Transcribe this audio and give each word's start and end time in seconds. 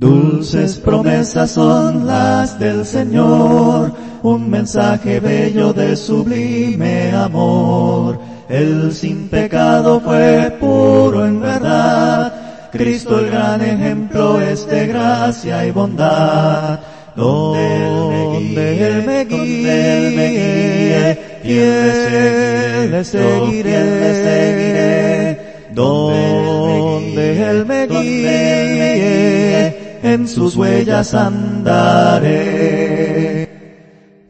Dulces 0.00 0.78
promesas 0.78 1.50
son 1.50 2.06
las 2.06 2.58
del 2.58 2.86
Señor, 2.86 3.92
un 4.22 4.48
mensaje 4.48 5.20
bello 5.20 5.74
de 5.74 5.94
sublime 5.94 7.12
amor. 7.12 8.18
Él 8.48 8.94
sin 8.94 9.28
pecado 9.28 10.00
fue 10.00 10.56
puro 10.58 11.26
en 11.26 11.42
verdad, 11.42 12.70
Cristo 12.72 13.20
el 13.20 13.26
gran 13.26 13.60
ejemplo 13.60 14.40
es 14.40 14.66
de 14.66 14.86
gracia 14.86 15.66
y 15.66 15.70
bondad. 15.70 16.80
Donde 17.14 18.86
Él 18.86 19.04
me 19.04 19.26
guíe, 19.26 21.18
seguiré, 21.42 22.88
le 22.88 24.14
seguiré. 24.14 25.38
Donde 25.74 27.50
Él 27.50 27.66
me 27.66 27.86
guíe, 27.86 29.39
en 30.02 30.28
sus 30.28 30.56
huellas 30.56 31.14
andaré. 31.14 32.60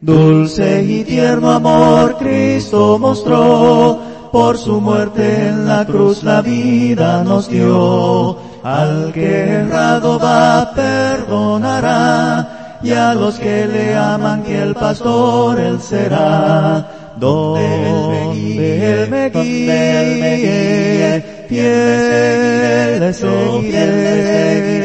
Dulce 0.01 0.83
y 0.83 1.03
tierno 1.03 1.51
amor 1.51 2.17
Cristo 2.17 2.97
mostró, 2.99 3.99
por 4.31 4.57
su 4.57 4.81
muerte 4.81 5.47
en 5.47 5.67
la 5.67 5.85
cruz 5.85 6.23
la 6.23 6.41
vida 6.41 7.23
nos 7.23 7.47
dio. 7.49 8.37
Al 8.63 9.11
que 9.13 9.49
errado 9.49 10.19
va 10.19 10.71
perdonará, 10.73 12.79
y 12.83 12.91
a 12.91 13.13
los 13.13 13.37
que 13.37 13.67
le 13.67 13.95
aman 13.95 14.41
que 14.43 14.61
el 14.61 14.73
pastor 14.73 15.59
él 15.59 15.79
será. 15.79 16.97
Donde 17.17 19.03
él 19.03 19.09
me 19.09 19.29
guíe, 19.29 21.23
fiel 21.47 22.99
le 23.01 23.13
seguiré 23.13 24.80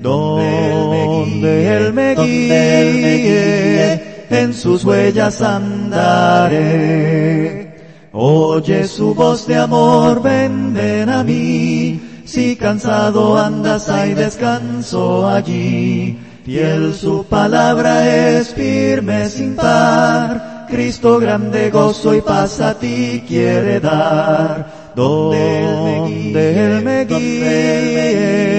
donde 0.00 1.76
Él 1.76 1.92
me 1.92 2.14
guíe, 2.14 4.26
en 4.30 4.54
sus 4.54 4.84
huellas 4.84 5.42
andaré. 5.42 7.00
Oye 8.12 8.88
su 8.88 9.14
voz 9.14 9.46
de 9.46 9.56
amor, 9.56 10.20
ven, 10.22 10.74
ven 10.74 11.08
a 11.08 11.22
mí, 11.22 12.00
si 12.24 12.56
cansado 12.56 13.38
andas 13.38 13.88
hay 13.88 14.14
descanso 14.14 15.28
allí. 15.28 16.18
Fiel 16.44 16.92
su 16.94 17.24
palabra 17.24 18.38
es 18.38 18.52
firme 18.54 19.28
sin 19.28 19.54
par, 19.54 20.66
Cristo 20.68 21.20
grande 21.20 21.70
gozo 21.70 22.12
y 22.14 22.20
paz 22.20 22.60
a 22.60 22.74
ti 22.74 23.22
quiere 23.28 23.78
dar. 23.78 24.90
Donde 24.96 26.64
Él 26.64 26.82
me 26.82 27.04
guíe, 27.04 28.49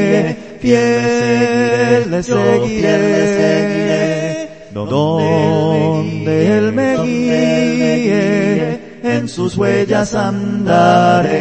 fiel 0.62 2.12
le 2.12 2.22
seguiré, 2.24 2.92
donde 4.72 6.58
Él 6.58 6.72
me 6.72 6.98
guíe, 7.04 8.80
en 9.04 9.28
sus 9.28 9.58
huellas 9.58 10.14
andaré. 10.14 11.32